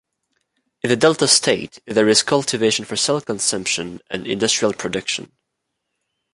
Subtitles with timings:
[0.81, 5.31] In the Delta State, there is cultivation for self-consumption and industrial production.